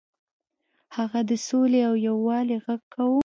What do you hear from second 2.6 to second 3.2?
غږ کاوه.